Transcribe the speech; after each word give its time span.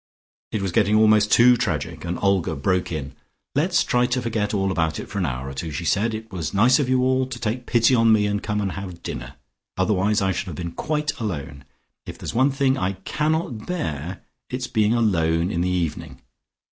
'"It 0.51 0.63
was 0.63 0.71
getting 0.71 0.95
almost 0.95 1.31
too 1.31 1.55
tragic 1.55 2.03
and 2.03 2.17
Olga 2.23 2.55
broke 2.55 2.91
in. 2.91 3.13
"Let's 3.53 3.83
try 3.83 4.07
to 4.07 4.19
forget 4.23 4.51
all 4.51 4.71
about 4.71 4.99
it, 4.99 5.07
for 5.07 5.19
an 5.19 5.27
hour 5.27 5.47
or 5.47 5.53
two," 5.53 5.69
she 5.69 5.85
said. 5.85 6.15
"It 6.15 6.31
was 6.31 6.55
nice 6.55 6.79
of 6.79 6.89
you 6.89 7.01
all 7.03 7.27
to 7.27 7.37
take 7.39 7.67
pity 7.67 7.93
on 7.93 8.11
me 8.11 8.25
and 8.25 8.41
come 8.41 8.61
and 8.61 8.71
have 8.71 9.03
dinner, 9.03 9.35
otherwise 9.77 10.19
I 10.19 10.31
should 10.31 10.47
have 10.47 10.55
been 10.55 10.71
quite 10.71 11.11
alone. 11.19 11.65
If 12.07 12.17
there's 12.17 12.33
one 12.33 12.49
thing 12.49 12.79
I 12.79 12.93
cannot 12.93 13.67
bear 13.67 14.23
it's 14.49 14.65
being 14.65 14.95
alone 14.95 15.51
in 15.51 15.61
the 15.61 15.69
evening. 15.69 16.19